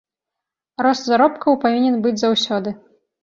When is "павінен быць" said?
1.65-2.17